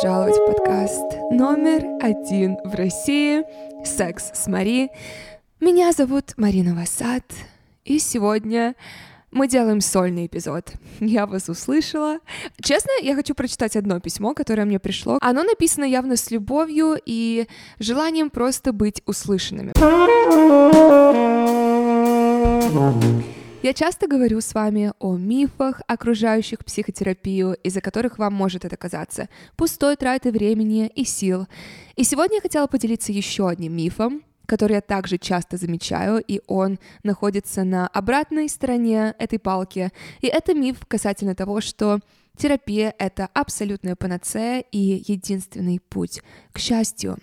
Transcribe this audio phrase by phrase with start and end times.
[0.00, 3.42] пожаловать в подкаст номер один в России
[3.84, 4.90] «Секс с Мари».
[5.58, 7.24] Меня зовут Марина Васад,
[7.84, 8.76] и сегодня
[9.32, 10.70] мы делаем сольный эпизод.
[11.00, 12.20] Я вас услышала.
[12.62, 15.18] Честно, я хочу прочитать одно письмо, которое мне пришло.
[15.20, 17.48] Оно написано явно с любовью и
[17.80, 19.72] желанием просто быть услышанными.
[23.60, 29.28] Я часто говорю с вами о мифах, окружающих психотерапию, из-за которых вам может это казаться
[29.56, 31.48] пустой тратой времени и сил.
[31.96, 36.78] И сегодня я хотела поделиться еще одним мифом, который я также часто замечаю, и он
[37.02, 39.90] находится на обратной стороне этой палки.
[40.20, 41.98] И это миф касательно того, что
[42.36, 47.18] терапия— это абсолютная панацея и единственный путь к счастью.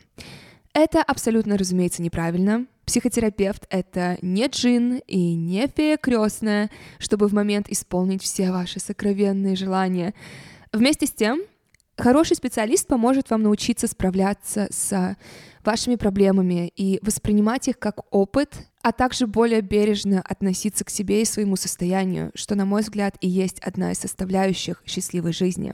[0.74, 2.66] Это абсолютно, разумеется, неправильно.
[2.86, 9.56] Психотерапевт— это не джин и не фея крестная, чтобы в момент исполнить все ваши сокровенные
[9.56, 10.14] желания.
[10.72, 11.42] Вместе с тем,
[11.98, 15.18] хороший специалист поможет вам научиться справляться с
[15.66, 21.26] вашими проблемами и воспринимать их как опыт, а также более бережно относиться к себе и
[21.26, 25.74] своему состоянию, что, на мой взгляд, и есть одна из составляющих счастливой жизни.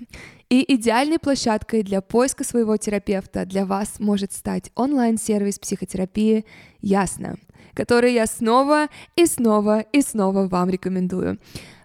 [0.50, 6.46] И идеальной площадкой для поиска своего терапевта для вас может стать онлайн-сервис психотерапии
[6.82, 7.38] «Ясно»,
[7.74, 11.40] который я снова и снова и снова вам рекомендую.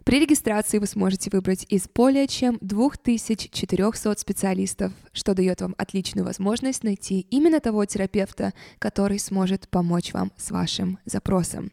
[0.06, 6.84] При регистрации вы сможете выбрать из более чем 2400 специалистов, что дает вам отличную возможность
[6.84, 11.72] найти именно того терапевта, который сможет помочь вам с вашим запросом.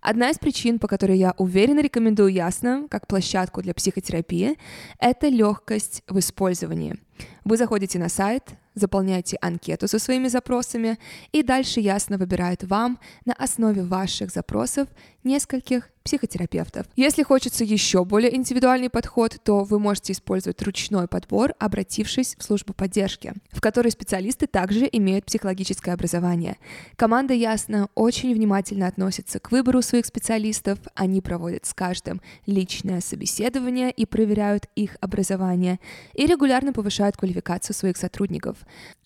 [0.00, 4.58] Одна из причин, по которой я уверенно рекомендую Ясно как площадку для психотерапии,
[4.98, 6.96] это легкость в использовании.
[7.44, 10.98] Вы заходите на сайт, заполняете анкету со своими запросами,
[11.32, 14.88] и дальше Ясно выбирает вам на основе ваших запросов
[15.24, 16.86] нескольких психотерапевтов.
[16.96, 22.72] Если хочется еще более индивидуальный подход, то вы можете использовать ручной подбор, обратившись в службу
[22.72, 26.56] поддержки, в которой специалисты также имеют психологическое образование.
[26.96, 33.90] Команда Ясно очень внимательно относится к выбору своих специалистов, они проводят с каждым личное собеседование
[33.90, 35.80] и проверяют их образование,
[36.14, 38.56] и регулярно повышают квалификацию своих сотрудников.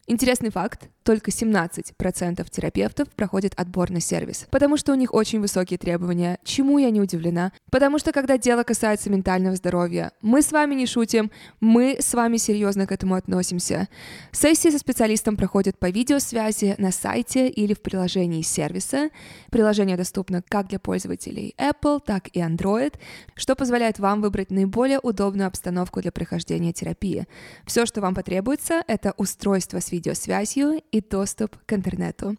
[0.06, 5.78] Интересный факт, только 17% терапевтов проходят отбор на сервис, потому что у них очень высокие
[5.78, 10.74] требования, чему я не удивлена, потому что когда дело касается ментального здоровья, мы с вами
[10.74, 13.88] не шутим, мы с вами серьезно к этому относимся.
[14.30, 19.08] Сессии со специалистом проходят по видеосвязи на сайте или в приложении сервиса.
[19.50, 22.94] Приложение доступно как для пользователей Apple, так и Android,
[23.36, 27.26] что позволяет вам выбрать наиболее удобную обстановку для прохождения терапии.
[27.64, 32.36] Все, что вам потребуется, это устройство с видеосвязью и доступ к интернету.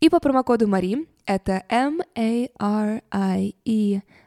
[0.00, 2.50] И по промокоду Мари, это M-A-R-I-E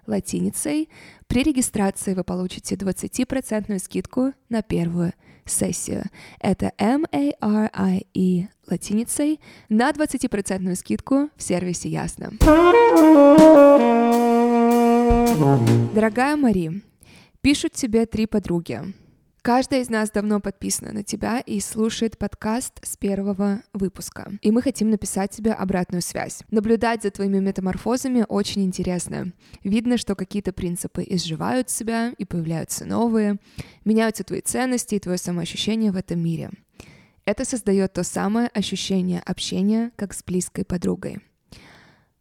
[0.07, 0.89] латиницей,
[1.27, 5.13] при регистрации вы получите 20% скидку на первую
[5.45, 6.03] сессию.
[6.39, 9.39] Это M-A-R-I-E латиницей
[9.69, 12.31] на 20% скидку в сервисе Ясно.
[15.93, 16.81] Дорогая Мари,
[17.41, 18.81] пишут тебе три подруги.
[19.47, 24.33] Каждая из нас давно подписана на тебя и слушает подкаст с первого выпуска.
[24.41, 26.41] И мы хотим написать тебе обратную связь.
[26.51, 29.31] Наблюдать за твоими метаморфозами очень интересно.
[29.63, 33.37] Видно, что какие-то принципы изживают себя и появляются новые.
[33.85, 36.49] Меняются твои ценности и твое самоощущение в этом мире.
[37.23, 41.19] Это создает то самое ощущение общения, как с близкой подругой.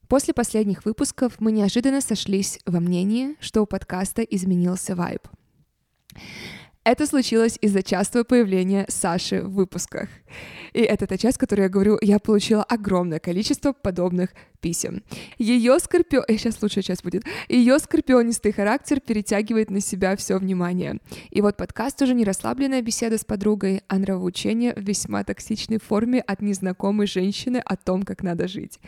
[0.07, 5.27] После последних выпусков мы неожиданно сошлись во мнении, что у подкаста изменился вайб.
[6.87, 10.09] Это случилось из-за частого появления Саши в выпусках.
[10.73, 14.31] И это та часть, которую я говорю, я получила огромное количество подобных
[14.61, 15.03] писем.
[15.37, 16.25] Ее скорпион...
[16.29, 17.25] Э, сейчас лучшая часть будет.
[17.49, 21.01] Ее скорпионистый характер перетягивает на себя все внимание.
[21.31, 26.21] И вот подкаст уже не расслабленная беседа с подругой, а нравоучение в весьма токсичной форме
[26.21, 28.79] от незнакомой женщины о том, как надо жить.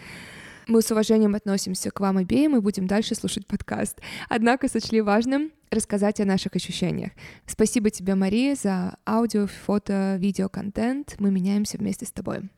[0.68, 3.98] Мы с уважением относимся к вам обеим и будем дальше слушать подкаст.
[4.28, 7.12] Однако сочли важным рассказать о наших ощущениях.
[7.46, 11.16] Спасибо тебе, Мария, за аудио, фото, видео контент.
[11.20, 12.50] Мы меняемся вместе с тобой.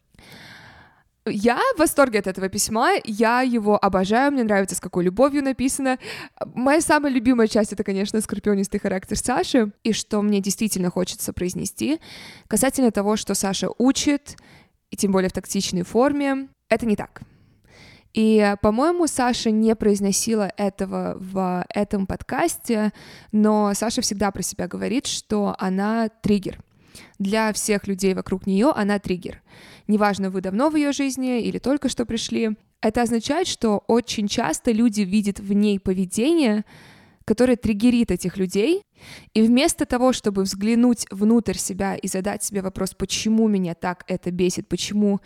[1.24, 6.00] Я в восторге от этого письма, я его обожаю, мне нравится, с какой любовью написано.
[6.54, 12.00] Моя самая любимая часть— это, конечно, скорпионистый характер Саши, и что мне действительно хочется произнести
[12.48, 14.36] касательно того, что Саша учит,
[14.90, 17.22] и тем более в токсичной форме, это не так.
[18.12, 22.92] И, по-моему, Саша не произносила этого в этом подкасте,
[23.30, 26.60] но Саша всегда про себя говорит, что она триггер.
[27.18, 29.42] Для всех людей вокруг нее она триггер.
[29.86, 32.56] Неважно, вы давно в ее жизни или только что пришли.
[32.80, 36.64] Это означает, что очень часто люди видят в ней поведение,
[37.24, 38.84] который триггерит этих людей,
[39.34, 44.30] и вместо того, чтобы взглянуть внутрь себя и задать себе вопрос, почему меня так это
[44.30, 45.20] бесит, почему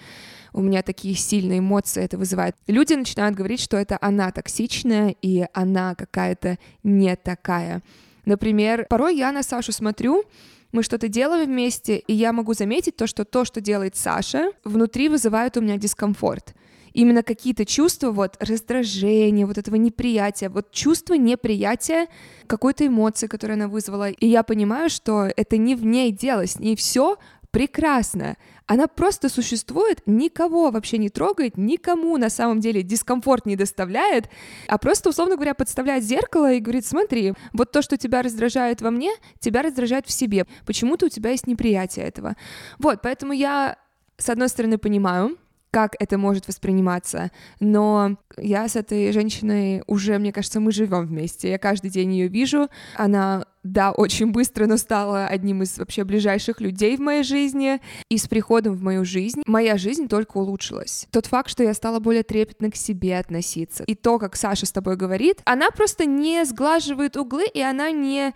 [0.52, 5.46] у меня такие сильные эмоции это вызывает, люди начинают говорить, что это она токсичная и
[5.52, 7.82] она какая-то не такая.
[8.24, 10.24] Например, порой я на Сашу смотрю,
[10.72, 15.08] мы что-то делаем вместе, и я могу заметить то, что то, что делает Саша, внутри
[15.08, 16.54] вызывает у меня дискомфорт
[16.94, 22.06] именно какие-то чувства, вот раздражение, вот этого неприятия, вот чувство неприятия
[22.46, 24.10] какой-то эмоции, которую она вызвала.
[24.10, 27.18] И я понимаю, что это не в ней дело, с ней все
[27.50, 28.36] прекрасно.
[28.66, 34.28] Она просто существует, никого вообще не трогает, никому на самом деле дискомфорт не доставляет,
[34.66, 38.90] а просто, условно говоря, подставляет зеркало и говорит, смотри, вот то, что тебя раздражает во
[38.90, 40.46] мне, тебя раздражает в себе.
[40.66, 42.34] Почему-то у тебя есть неприятие этого.
[42.78, 43.76] Вот, поэтому я,
[44.16, 45.36] с одной стороны, понимаю,
[45.74, 47.32] как это может восприниматься.
[47.58, 51.50] Но я с этой женщиной уже, мне кажется, мы живем вместе.
[51.50, 52.68] Я каждый день ее вижу.
[52.94, 57.80] Она да, очень быстро, но стала одним из вообще ближайших людей в моей жизни.
[58.08, 61.08] И с приходом в мою жизнь моя жизнь только улучшилась.
[61.10, 64.70] Тот факт, что я стала более трепетно к себе относиться, и то, как Саша с
[64.70, 68.32] тобой говорит, она просто не сглаживает углы, и она не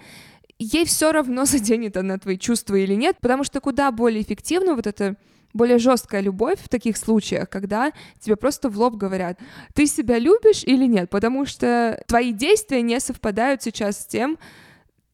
[0.59, 4.89] ей все равно заденет она твои чувства или нет, потому что куда более эффективно вот
[4.89, 5.15] это
[5.53, 9.39] более жесткая любовь в таких случаях, когда тебе просто в лоб говорят,
[9.75, 14.39] ты себя любишь или нет, потому что твои действия не совпадают сейчас с тем,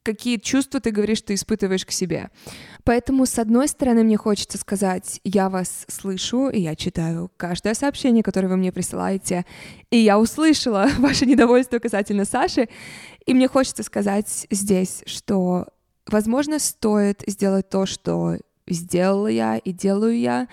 [0.05, 2.29] какие чувства ты говоришь, ты испытываешь к себе.
[2.83, 8.21] Поэтому, с одной стороны, мне хочется сказать, я вас слышу, и я читаю каждое сообщение,
[8.21, 9.45] которое вы мне присылаете,
[9.89, 12.69] и я услышала ваше недовольство касательно Саши,
[13.25, 15.67] и мне хочется сказать здесь, что,
[16.05, 20.47] возможно, стоит сделать то, что сделала я и делаю я.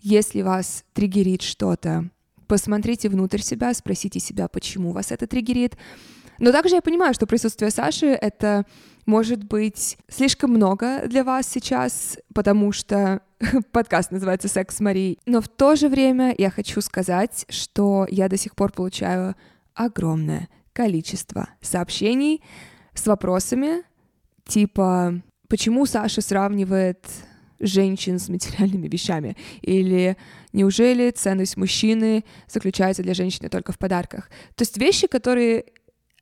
[0.00, 2.10] Если вас триггерит что-то,
[2.46, 5.76] посмотрите внутрь себя, спросите себя, почему вас это триггерит.
[6.38, 8.66] Но также я понимаю, что присутствие Саши— это
[9.06, 13.20] может быть слишком много для вас сейчас, потому что
[13.72, 15.18] подкаст называется «Секс с Марией».
[15.26, 19.36] Но в то же время я хочу сказать, что я до сих пор получаю
[19.74, 22.42] огромное количество сообщений
[22.94, 23.82] с вопросами
[24.46, 27.06] типа «Почему Саша сравнивает
[27.60, 29.36] женщин с материальными вещами?
[29.62, 30.16] Или
[30.52, 34.28] неужели ценность мужчины заключается для женщины только в подарках?
[34.54, 35.64] То есть вещи, которые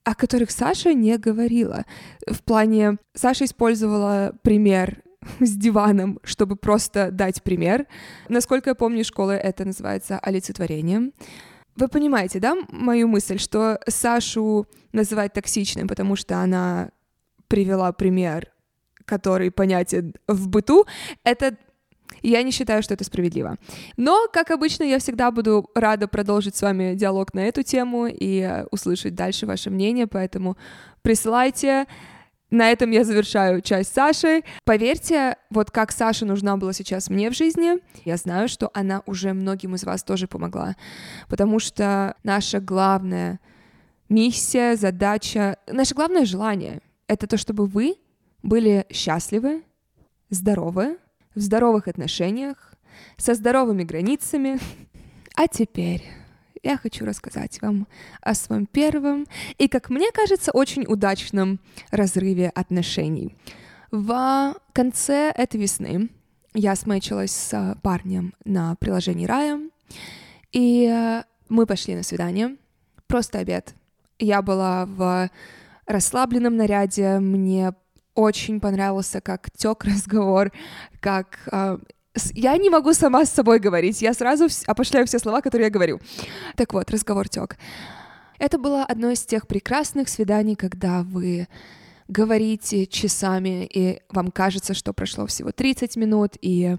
[0.05, 1.85] о которых Саша не говорила.
[2.27, 5.03] В плане, Саша использовала пример
[5.41, 7.87] с диваном, чтобы просто дать пример.
[8.29, 11.13] Насколько я помню, школа это называется олицетворением.
[11.77, 16.91] Вы понимаете, да, мою мысль, что Сашу называть токсичным, потому что она
[17.49, 18.52] привела пример
[19.13, 20.87] который понятен в быту,
[21.23, 21.55] это
[22.23, 23.59] я не считаю, что это справедливо.
[23.99, 28.65] Но, как обычно, я всегда буду рада продолжить с вами диалог на эту тему и
[28.71, 30.57] услышать дальше ваше мнение, поэтому
[31.03, 31.87] присылайте.
[32.51, 34.45] На этом я завершаю часть Саши.
[34.65, 39.35] Поверьте, вот как Саша нужна была сейчас мне в жизни, я знаю, что она уже
[39.35, 40.75] многим из вас тоже помогла,
[41.29, 43.41] потому что наша главная
[44.09, 47.97] миссия, задача, наше главное желание— это то, чтобы вы
[48.43, 49.63] были счастливы,
[50.31, 50.99] здоровы,
[51.35, 52.75] в здоровых отношениях,
[53.17, 54.59] со здоровыми границами.
[55.35, 56.05] А теперь
[56.63, 57.89] я хочу рассказать вам
[58.21, 59.27] о своем первом
[59.59, 61.59] и, как мне кажется, очень удачном
[61.91, 63.35] разрыве отношений.
[63.91, 66.11] В конце этой весны
[66.55, 69.61] я смычилась с парнем на приложении Рая,
[70.53, 72.57] и мы пошли на свидание,
[73.07, 73.75] просто обед.
[74.19, 75.31] Я была в
[75.87, 77.75] расслабленном наряде, мне
[78.15, 80.53] очень понравился, как тек разговор,
[81.01, 81.79] как э,
[82.35, 86.01] я не могу сама с собой говорить, я сразу опошляю все слова, которые я говорю.
[86.57, 87.57] Так вот, разговор тек.
[88.39, 91.47] Это было одно из тех прекрасных свиданий, когда вы
[92.09, 96.77] говорите часами, и вам кажется, что прошло всего 30 минут, и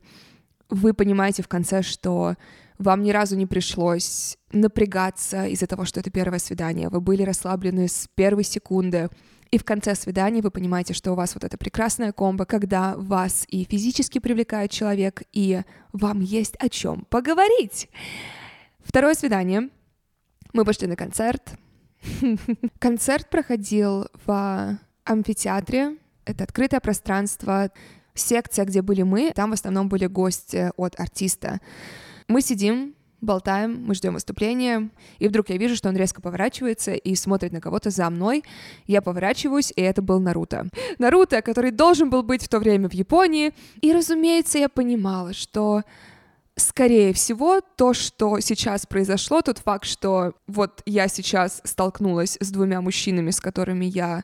[0.69, 2.35] вы понимаете в конце, что
[2.77, 6.89] вам ни разу не пришлось напрягаться из-за того, что это первое свидание.
[6.89, 9.09] Вы были расслаблены с первой секунды.
[9.53, 13.45] И в конце свидания вы понимаете, что у вас вот эта прекрасная комбо, когда вас
[13.47, 17.87] и физически привлекает человек, и вам есть о чем поговорить.
[18.79, 19.69] Второе свидание.
[20.53, 21.53] Мы пошли на концерт.
[22.79, 25.97] Концерт проходил в амфитеатре.
[26.25, 27.69] Это открытое пространство.
[28.15, 31.61] Секция, где были мы, там в основном были гости от артиста.
[32.27, 34.89] Мы сидим, болтаем, мы ждем выступления,
[35.19, 38.43] и вдруг я вижу, что он резко поворачивается и смотрит на кого-то за мной.
[38.85, 40.67] Я поворачиваюсь, и это был Наруто.
[40.99, 43.53] Наруто, который должен был быть в то время в Японии.
[43.81, 45.83] И, разумеется, я понимала, что
[46.55, 52.81] скорее всего, то, что сейчас произошло, тот факт, что вот я сейчас столкнулась с двумя
[52.81, 54.23] мужчинами, с которыми я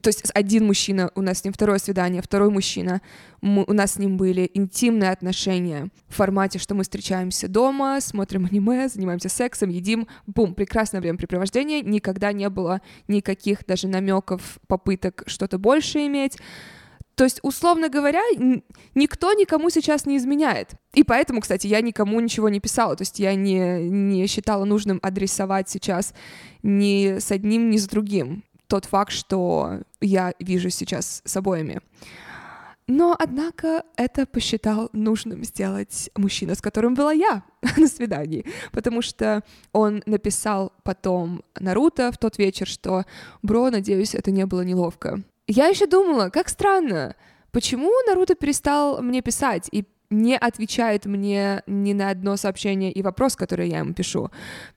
[0.00, 3.00] то есть один мужчина, у нас с ним второе свидание, второй мужчина,
[3.40, 8.46] мы, у нас с ним были интимные отношения в формате, что мы встречаемся дома, смотрим
[8.46, 15.58] аниме, занимаемся сексом, едим, бум, прекрасное времяпрепровождение, никогда не было никаких даже намеков, попыток что-то
[15.58, 16.38] больше иметь,
[17.14, 18.22] то есть, условно говоря,
[18.94, 20.72] никто никому сейчас не изменяет.
[20.94, 22.96] И поэтому, кстати, я никому ничего не писала.
[22.96, 26.12] То есть я не, не считала нужным адресовать сейчас
[26.64, 31.80] ни с одним, ни с другим тот факт, что я вижу сейчас с обоими.
[32.86, 37.42] Но, однако, это посчитал нужным сделать мужчина, с которым была я
[37.78, 39.42] на свидании, потому что
[39.72, 43.04] он написал потом Наруто в тот вечер, что
[43.42, 45.22] «Бро, надеюсь, это не было неловко».
[45.46, 47.16] Я еще думала, как странно,
[47.52, 53.36] почему Наруто перестал мне писать и не отвечает мне ни на одно сообщение и вопрос,
[53.36, 54.30] который я ему пишу.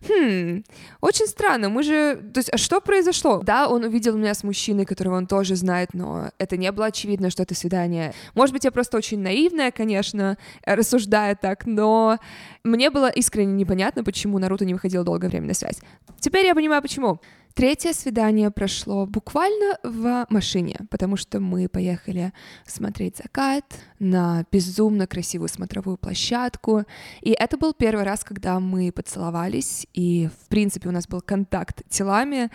[0.08, 0.64] Хм,
[1.02, 2.16] очень странно, мы же...
[2.34, 3.42] То есть, а что произошло?
[3.44, 7.30] Да, он увидел меня с мужчиной, которого он тоже знает, но это не было очевидно,
[7.30, 8.14] что это свидание.
[8.34, 12.20] Может быть, я просто очень наивная, конечно, рассуждая так, но
[12.64, 15.80] мне было искренне непонятно, почему Наруто не выходил долгое время на связь.
[16.20, 17.20] Теперь я понимаю, почему.
[17.54, 22.32] Третье свидание прошло буквально в машине, потому что мы поехали
[22.66, 23.66] смотреть закат
[24.00, 26.84] на безумно красивую смотровую площадку.
[27.22, 31.82] И это был первый раз, когда мы поцеловались, и, в принципе, у нас был контакт
[31.90, 32.52] телами.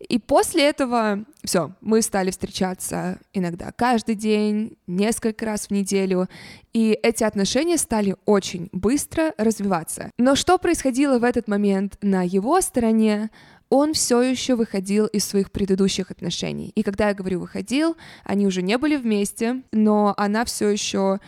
[0.00, 6.28] И после этого все, мы стали встречаться иногда каждый день, несколько раз в неделю,
[6.72, 10.10] и эти отношения стали очень быстро развиваться.
[10.18, 13.30] Но что происходило в этот момент на его стороне,
[13.72, 16.72] он все еще выходил из своих предыдущих отношений.
[16.74, 21.20] И когда я говорю выходил, они уже не были вместе, но она все еще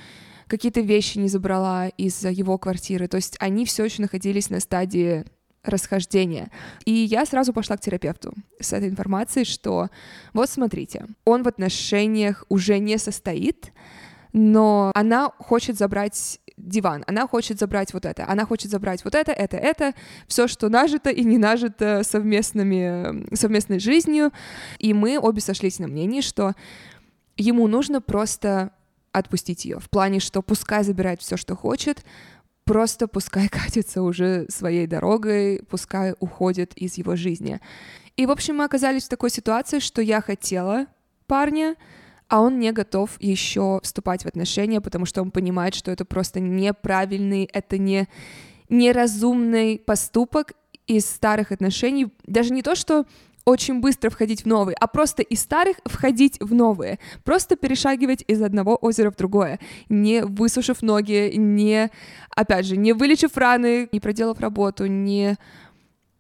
[0.47, 3.09] какие-то вещи не забрала из его квартиры.
[3.09, 5.25] То есть они все еще находились на стадии
[5.63, 6.51] расхождения.
[6.85, 9.89] И я сразу пошла к терапевту с этой информацией, что
[10.35, 13.73] вот смотрите, он в отношениях уже не состоит,
[14.35, 19.33] но она хочет забрать диван, она хочет забрать вот это, она хочет забрать вот это,
[19.33, 19.93] это, это,
[20.27, 24.33] все, что нажито и не нажито совместными, совместной жизнью.
[24.79, 26.55] И мы обе сошлись на мнении, что
[27.37, 28.71] ему нужно просто
[29.13, 29.79] отпустить ее.
[29.79, 32.05] В плане, что пускай забирает все, что хочет,
[32.65, 37.61] просто пускай катится уже своей дорогой, пускай уходит из его жизни.
[38.17, 40.87] И, в общем, мы оказались в такой ситуации, что я хотела
[41.27, 41.75] парня,
[42.29, 46.41] а он не готов еще вступать в отношения, потому что он понимает, что это просто
[46.41, 48.09] неправильный, это не
[48.69, 50.53] неразумный поступок
[50.87, 52.09] из старых отношений.
[52.27, 53.07] Даже не то, что
[53.45, 56.99] очень быстро входить в новые, а просто из старых входить в новые.
[57.25, 61.91] Просто перешагивать из одного озера в другое, не высушив ноги, не,
[62.31, 65.37] опять же, не вылечив раны, не проделав работу, не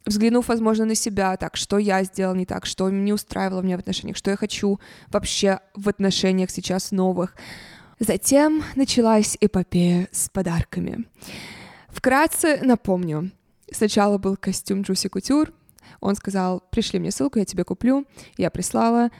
[0.06, 3.80] взглянув, возможно, на себя, так, что я сделал не так, что не устраивало меня в
[3.80, 7.36] отношениях, что я хочу вообще в отношениях сейчас новых.
[8.00, 11.04] Затем началась эпопея с подарками.
[11.88, 13.30] Вкратце напомню.
[13.70, 15.52] Сначала был костюм Джуси Кутюр.
[16.00, 18.04] Он сказал, пришли мне ссылку, я тебе куплю.
[18.36, 19.10] Я прислала.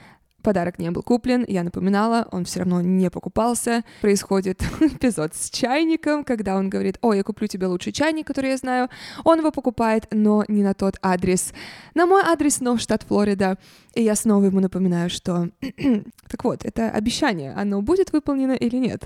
[0.44, 3.82] Подарок не был куплен, я напоминала, он все равно не покупался.
[4.02, 8.58] Происходит эпизод с чайником, когда он говорит, о, я куплю тебе лучший чайник, который я
[8.58, 8.90] знаю.
[9.24, 11.54] Он его покупает, но не на тот адрес.
[11.94, 13.56] На мой адрес, но в штат Флорида.
[13.94, 15.48] И я снова ему напоминаю, что...
[16.28, 19.04] так вот, это обещание, оно будет выполнено или нет?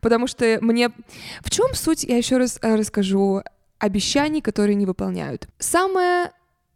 [0.00, 0.90] Потому что мне...
[1.40, 3.42] В чем суть, я еще раз э, расскажу,
[3.78, 5.48] обещаний, которые не выполняют.
[5.60, 6.32] Самое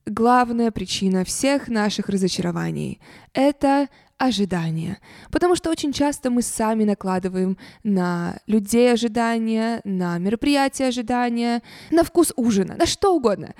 [0.06, 3.00] главная причина всех наших разочарований—
[3.32, 4.98] это ожидания.
[5.30, 12.32] Потому что очень часто мы сами накладываем на людей ожидания, на мероприятия ожидания, на вкус
[12.36, 13.54] ужина, на что угодно.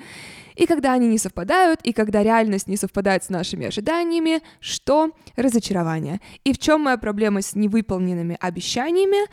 [0.55, 5.11] И когда они не совпадают, и когда реальность не совпадает с нашими ожиданиями, что?
[5.35, 6.21] Разочарование.
[6.45, 9.27] И в чем моя проблема с невыполненными обещаниями?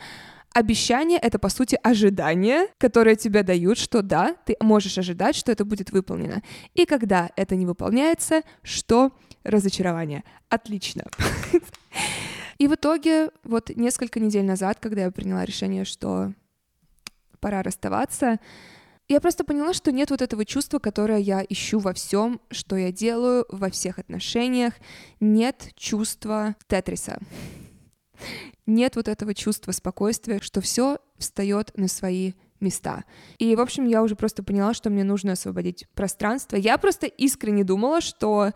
[0.53, 5.65] Обещание— это, по сути, ожидание, которое тебе дают, что да, ты можешь ожидать, что это
[5.65, 6.43] будет выполнено.
[6.75, 10.23] И когда это не выполняется, что разочарование.
[10.49, 11.05] Отлично.
[12.59, 16.33] И в итоге, вот несколько недель назад, когда я приняла решение, что
[17.39, 18.39] пора расставаться,
[19.07, 22.91] я просто поняла, что нет вот этого чувства, которое я ищу во всем, что я
[22.91, 24.73] делаю, во всех отношениях.
[25.19, 27.19] Нет чувства Тетриса
[28.65, 33.03] нет вот этого чувства спокойствия, что все встает на свои места.
[33.37, 36.55] И, в общем, я уже просто поняла, что мне нужно освободить пространство.
[36.55, 38.51] Я просто искренне думала, что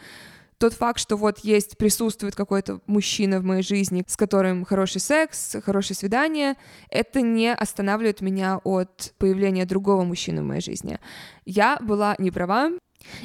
[0.57, 5.55] тот факт, что вот есть, присутствует какой-то мужчина в моей жизни, с которым хороший секс,
[5.63, 6.55] хорошее свидание,
[6.89, 11.00] это не останавливает меня от появления другого мужчины в моей жизни.
[11.45, 12.71] Я была не права,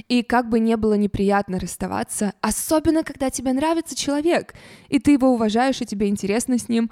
[0.09, 4.55] и как бы не было неприятно расставаться, особенно когда тебе нравится человек,
[4.89, 6.91] и ты его уважаешь, и тебе интересно с ним,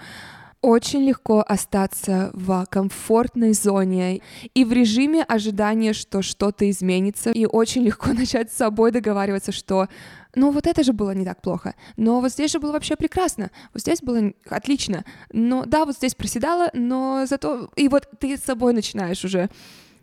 [0.63, 4.21] очень легко остаться в комфортной зоне
[4.55, 9.89] и в режиме ожидания, что что-то изменится, и очень легко начать с собой договариваться, что
[10.35, 13.51] ну вот это же было не так плохо, но вот здесь же было вообще прекрасно,
[13.73, 17.71] вот здесь было отлично, но да, вот здесь проседало, но зато...
[17.77, 19.49] И вот ты с собой начинаешь уже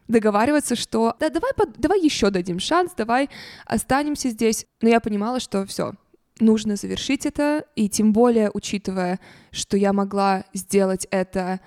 [0.07, 3.29] договариваться, что да, давай, давай еще дадим шанс, давай
[3.65, 4.65] останемся здесь.
[4.81, 5.93] Но я понимала, что все,
[6.39, 9.19] нужно завершить это, и тем более учитывая,
[9.51, 11.59] что я могла сделать это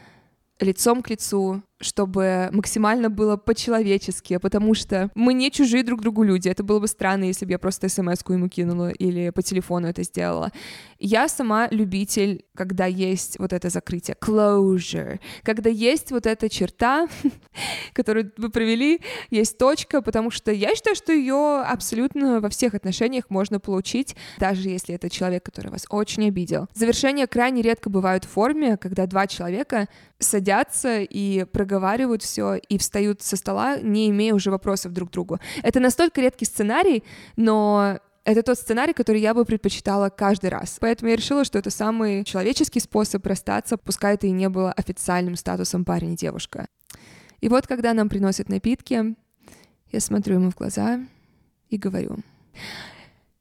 [0.59, 6.49] лицом к лицу, чтобы максимально было по-человечески, потому что мы не чужие друг другу люди.
[6.49, 10.03] Это было бы странно, если бы я просто смс-ку ему кинула или по телефону это
[10.03, 10.53] сделала.
[10.99, 17.09] Я сама любитель, когда есть вот это закрытие, closure, когда есть вот эта черта,
[17.95, 23.31] которую вы провели, есть точка, потому что я считаю, что ее абсолютно во всех отношениях
[23.31, 26.69] можно получить, даже если это человек, который вас очень обидел.
[26.75, 32.79] Завершения крайне редко бывают в форме, когда два человека садятся и проговаривают проговаривают все и
[32.79, 35.39] встают со стола, не имея уже вопросов друг к другу.
[35.63, 37.05] Это настолько редкий сценарий,
[37.37, 40.79] но это тот сценарий, который я бы предпочитала каждый раз.
[40.81, 45.37] Поэтому я решила, что это самый человеческий способ расстаться, пускай это и не было официальным
[45.37, 46.67] статусом парень и девушка.
[47.41, 49.15] И вот, когда нам приносят напитки,
[49.93, 51.01] я смотрю ему в глаза
[51.69, 52.17] и говорю,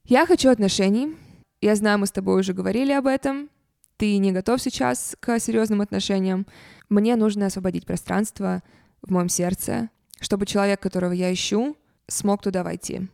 [0.05, 1.15] я хочу отношений,
[1.61, 3.49] я знаю, мы с тобой уже говорили об этом,
[3.99, 6.47] ты не готов сейчас к серьезным отношениям,
[6.87, 8.63] мне нужно освободить пространство
[9.01, 9.89] в моем сердце,
[10.21, 11.75] чтобы человек, которого я ищу,
[12.07, 13.09] смог туда войти.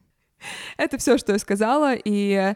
[0.77, 2.53] Это все, что я сказала, и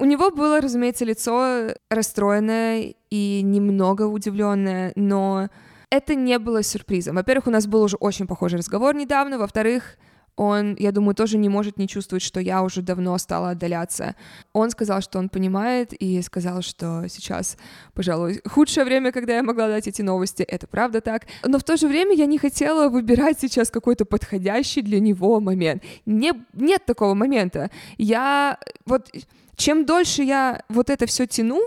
[0.00, 5.48] у него было, разумеется, лицо расстроенное и немного удивленное, но
[5.88, 7.14] это не было сюрпризом.
[7.14, 9.98] Во-первых, у нас был уже очень похожий разговор недавно, во-вторых,
[10.36, 14.16] он, я думаю, тоже не может не чувствовать, что я уже давно стала отдаляться.
[14.52, 17.56] Он сказал, что он понимает, и сказал, что сейчас,
[17.94, 21.26] пожалуй, худшее время, когда я могла дать эти новости, это правда так.
[21.44, 25.82] Но в то же время я не хотела выбирать сейчас какой-то подходящий для него момент.
[26.06, 27.70] Не, нет такого момента.
[27.98, 29.10] Я вот
[29.56, 31.60] чем дольше я вот это все тяну,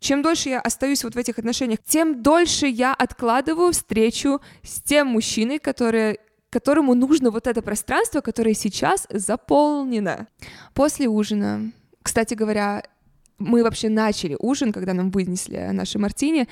[0.00, 5.08] чем дольше я остаюсь вот в этих отношениях, тем дольше я откладываю встречу с тем
[5.08, 6.18] мужчиной, который
[6.58, 10.26] которому нужно вот это пространство, которое сейчас заполнено.
[10.74, 11.70] После ужина,
[12.02, 12.82] кстати говоря,
[13.38, 16.48] мы вообще начали ужин, когда нам вынесли наши мартини,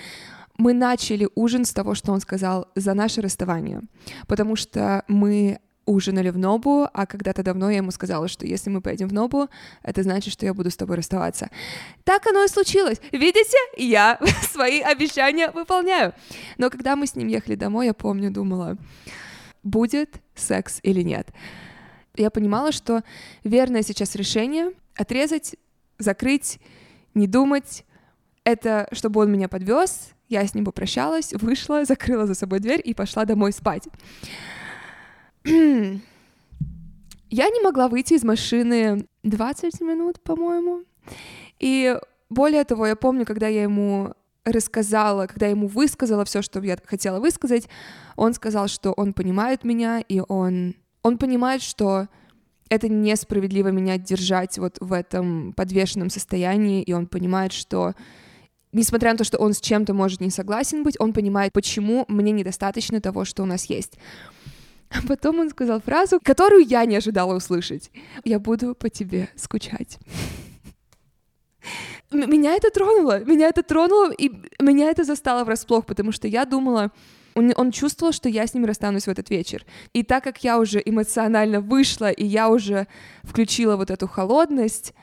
[0.58, 3.80] мы начали ужин с того, что он сказал за наше расставание,
[4.28, 8.80] потому что мы ужинали в Нобу, а когда-то давно я ему сказала, что если мы
[8.80, 9.48] поедем в Нобу,
[9.82, 11.50] это значит, что я буду с тобой расставаться.
[12.04, 13.00] Так оно и случилось.
[13.10, 14.20] Видите, я
[14.52, 16.12] свои обещания выполняю.
[16.58, 18.76] Но когда мы с ним ехали домой, я помню, думала,
[19.66, 21.28] будет секс или нет.
[22.16, 23.02] Я понимала, что
[23.44, 25.56] верное сейчас решение— отрезать,
[25.98, 26.58] закрыть,
[27.14, 27.84] не думать,
[28.44, 32.94] это чтобы он меня подвез, я с ним попрощалась, вышла, закрыла за собой дверь и
[32.94, 33.88] пошла домой спать.
[35.44, 40.84] Я не могла выйти из машины 20 минут, по-моему.
[41.58, 41.98] И
[42.30, 44.14] более того, я помню, когда я ему
[44.46, 47.68] рассказала, когда ему высказала все, что я хотела высказать,
[48.16, 52.08] он сказал, что он понимает меня, и он, он понимает, что
[52.68, 57.94] это несправедливо меня держать вот в этом подвешенном состоянии, и он понимает, что
[58.72, 62.32] несмотря на то, что он с чем-то может не согласен быть, он понимает, почему мне
[62.32, 63.98] недостаточно того, что у нас есть.
[64.90, 67.90] А потом он сказал фразу, которую я не ожидала услышать.
[68.24, 69.98] «Я буду по тебе скучать»
[72.16, 76.90] меня это тронуло, меня это тронуло, и меня это застало врасплох, потому что я думала,
[77.34, 79.64] он, он чувствовал, что я с ним расстанусь в этот вечер.
[79.92, 82.86] И так как я уже эмоционально вышла, и я уже
[83.22, 84.94] включила вот эту холодность,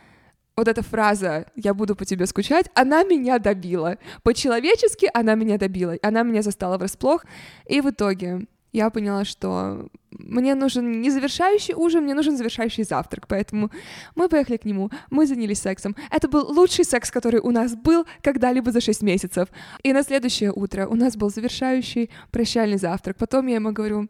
[0.55, 3.97] вот эта фраза «я буду по тебе скучать», она меня добила.
[4.23, 5.95] По-человечески она меня добила.
[6.03, 7.25] Она меня застала врасплох.
[7.67, 13.27] И в итоге я поняла, что мне нужен не завершающий ужин, мне нужен завершающий завтрак,
[13.27, 13.69] поэтому
[14.15, 15.95] мы поехали к нему, мы занялись сексом.
[16.11, 19.47] Это был лучший секс, который у нас был когда-либо за 6 месяцев.
[19.83, 23.17] И на следующее утро у нас был завершающий прощальный завтрак.
[23.17, 24.09] Потом я ему говорю,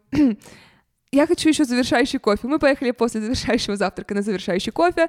[1.12, 2.48] я хочу еще завершающий кофе.
[2.48, 5.08] Мы поехали после завершающего завтрака на завершающий кофе.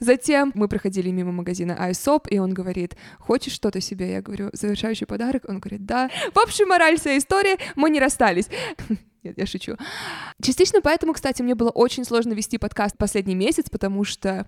[0.00, 4.12] Затем мы проходили мимо магазина iSop, и он говорит, хочешь что-то себе?
[4.12, 5.44] Я говорю, завершающий подарок?
[5.48, 6.10] Он говорит, да.
[6.34, 8.48] В общем, мораль всей истории, мы не расстались.
[9.22, 9.76] Нет, я шучу.
[10.40, 14.46] Частично поэтому, кстати, мне было очень сложно вести подкаст последний месяц, потому что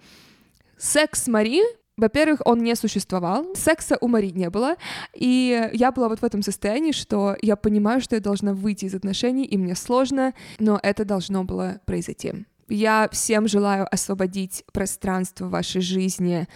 [0.77, 1.63] секс Мари
[1.99, 4.77] во-первых, он не существовал, секса у Мари не было,
[5.15, 8.95] и я была вот в этом состоянии, что я понимаю, что я должна выйти из
[8.95, 12.47] отношений, и мне сложно, но это должно было произойти.
[12.69, 16.47] Я всем желаю освободить пространство в вашей жизни,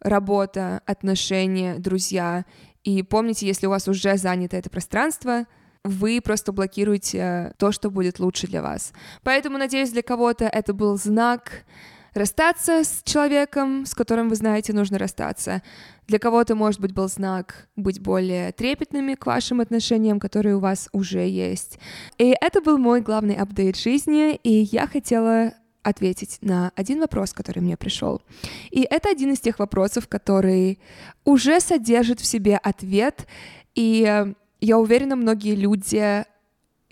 [0.00, 2.44] работа, отношения, друзья.
[2.84, 5.46] И помните, если у вас уже занято это пространство,
[5.84, 8.92] вы просто блокируете то, что будет лучше для вас.
[9.22, 11.64] Поэтому, надеюсь, для кого-то это был знак
[12.14, 15.62] расстаться с человеком, с которым вы знаете, нужно расстаться.
[16.06, 20.88] Для кого-то, может быть, был знак быть более трепетными к вашим отношениям, которые у вас
[20.92, 21.78] уже есть.
[22.18, 27.60] И это был мой главный апдейт жизни, и я хотела ответить на один вопрос, который
[27.60, 28.22] мне пришел.
[28.70, 30.78] И это один из тех вопросов, который
[31.24, 33.26] уже содержит в себе ответ,
[33.74, 34.26] и
[34.60, 36.24] я уверена, многие люди,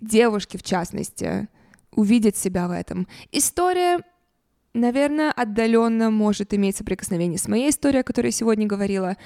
[0.00, 1.48] девушки в частности,
[1.92, 3.06] увидят себя в этом.
[3.30, 4.00] История,
[4.74, 9.16] наверное, отдаленно может иметь соприкосновение с моей историей, о которой я сегодня говорила.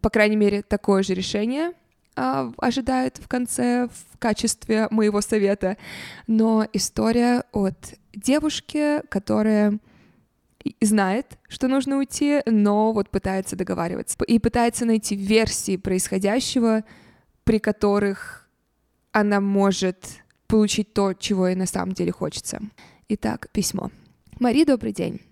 [0.00, 1.72] По крайней мере, такое же решение
[2.16, 5.76] а, ожидает в конце в качестве моего совета.
[6.26, 9.78] Но история от девушки, которая
[10.80, 16.84] знает, что нужно уйти, но вот пытается договариваться и пытается найти версии происходящего,
[17.44, 18.48] при которых
[19.12, 22.60] она может получить то, чего ей на самом деле хочется.
[23.08, 23.90] Итак, письмо.
[24.38, 25.22] Мари, добрый день.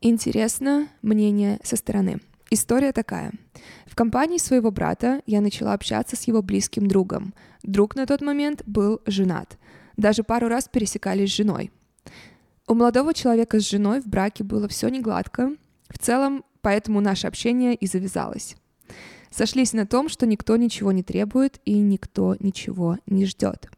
[0.00, 2.20] Интересно мнение со стороны.
[2.50, 3.30] История такая.
[3.86, 7.34] В компании своего брата я начала общаться с его близким другом.
[7.62, 9.58] Друг на тот момент был женат.
[9.96, 11.70] Даже пару раз пересекались с женой.
[12.66, 15.52] У молодого человека с женой в браке было все не гладко.
[15.88, 18.56] В целом, поэтому наше общение и завязалось.
[19.30, 23.70] Сошлись на том, что никто ничего не требует и никто ничего не ждет.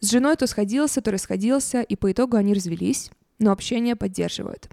[0.00, 4.68] С женой то сходился, то расходился, и по итогу они развелись, но общение поддерживают.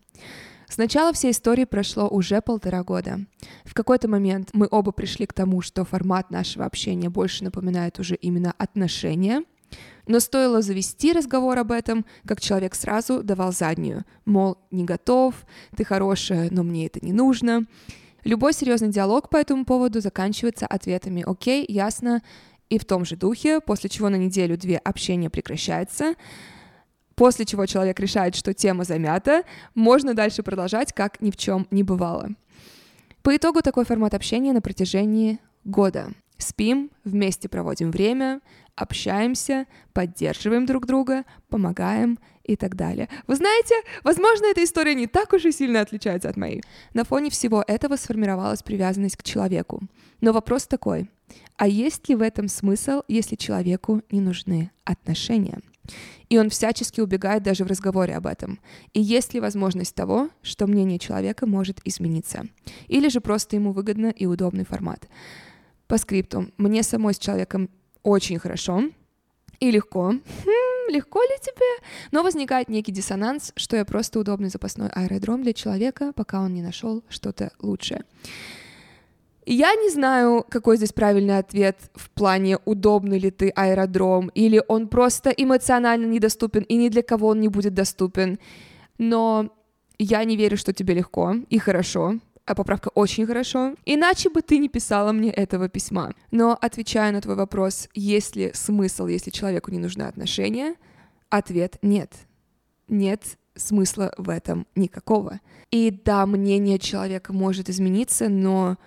[0.67, 3.19] С начала всей истории прошло уже полтора года.
[3.63, 8.15] В какой-то момент мы оба пришли к тому, что формат нашего общения больше напоминает уже
[8.15, 9.43] именно отношения,
[10.07, 15.83] но стоило завести разговор об этом, как человек сразу давал заднюю, мол, не готов, ты
[15.83, 17.65] хорошая, но мне это не нужно.
[18.23, 22.21] Любой серьезный диалог по этому поводу заканчивается ответами «Окей, ясно»,
[22.69, 26.15] и в том же духе, после чего на неделю-две общение прекращается,
[27.15, 31.83] после чего человек решает, что тема замята, можно дальше продолжать, как ни в чем не
[31.83, 32.29] бывало.
[33.21, 36.11] По итогу такой формат общения на протяжении года.
[36.37, 38.41] Спим, вместе проводим время,
[38.75, 43.09] общаемся, поддерживаем друг друга, помогаем и так далее.
[43.25, 46.61] Вы знаете, возможно, эта история не так уж и сильно отличается от моей.
[46.93, 49.81] На фоне всего этого сформировалась привязанность к человеку.
[50.21, 51.09] Но вопрос такой,
[51.57, 55.59] а есть ли в этом смысл, если человеку не нужны отношения?
[56.29, 58.59] И он всячески убегает даже в разговоре об этом.
[58.93, 62.45] И есть ли возможность того, что мнение человека может измениться?
[62.87, 65.07] Или же просто ему выгодно и удобный формат?
[65.87, 66.51] По скрипту.
[66.57, 67.69] Мне самой с человеком
[68.01, 68.83] очень хорошо
[69.59, 70.11] и легко.
[70.11, 71.87] Хм, легко ли тебе?
[72.11, 76.61] Но возникает некий диссонанс, что я просто удобный запасной аэродром для человека, пока он не
[76.61, 78.03] нашел что-то лучшее.
[79.45, 84.87] Я не знаю, какой здесь правильный ответ в плане, удобный ли ты аэродром, или он
[84.87, 88.39] просто эмоционально недоступен, и ни для кого он не будет доступен.
[88.97, 89.53] Но
[89.99, 94.59] я не верю, что тебе легко и хорошо а поправка очень хорошо, иначе бы ты
[94.59, 96.13] не писала мне этого письма.
[96.31, 100.75] Но отвечая на твой вопрос, есть ли смысл, если человеку не нужны отношения,
[101.29, 102.13] ответ нет.
[102.87, 103.23] Нет
[103.55, 105.39] смысла в этом никакого.
[105.71, 108.77] И да, мнение человека может измениться, но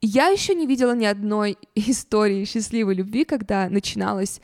[0.00, 4.40] я еще не видела ни одной истории счастливой любви, когда начиналось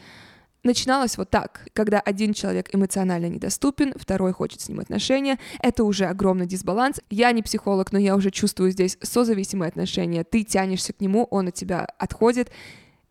[0.66, 6.06] начиналось вот так, когда один человек эмоционально недоступен, второй хочет с ним отношения, это уже
[6.06, 7.00] огромный дисбаланс.
[7.08, 10.24] Я не психолог, но я уже чувствую здесь созависимые отношения.
[10.24, 12.50] Ты тянешься к нему, он от тебя отходит.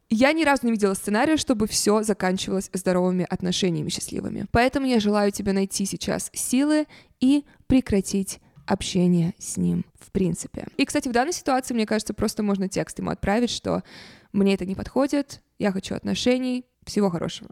[0.09, 4.45] Я ни разу не видела сценария, чтобы все заканчивалось здоровыми отношениями счастливыми.
[4.51, 6.85] Поэтому я желаю тебе найти сейчас силы
[7.19, 10.67] и прекратить общение с ним в принципе.
[10.77, 13.83] И, кстати, в данной ситуации, мне кажется, просто можно текст ему отправить, что
[14.33, 17.49] мне это не подходит, я хочу отношений, всего хорошего.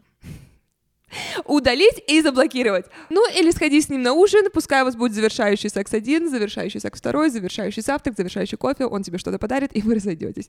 [1.44, 2.86] Удалить и заблокировать.
[3.10, 6.80] Ну, или сходи с ним на ужин, пускай у вас будет завершающий секс один, завершающий
[6.80, 10.48] секс второй, завершающий завтрак, завершающий кофе, он тебе что-то подарит, и вы разойдетесь.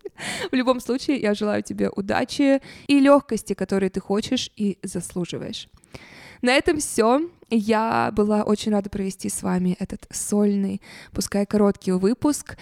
[0.52, 5.68] В любом случае, я желаю тебе удачи и легкости, которые ты хочешь и заслуживаешь.
[6.42, 7.22] На этом все.
[7.50, 12.58] Я была очень рада провести с вами этот сольный, пускай короткий выпуск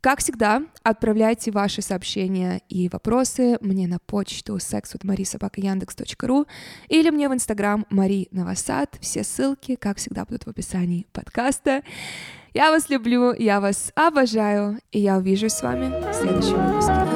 [0.00, 6.46] Как всегда, отправляйте ваши сообщения и вопросы мне на почту sexwithmarisobakayandeks.ru
[6.88, 8.98] или мне в инстаграм Мари Новосад.
[9.00, 11.82] Все ссылки, как всегда, будут в описании подкаста.
[12.52, 17.13] Я вас люблю, я вас обожаю, и я увижусь с вами в следующем выпуске.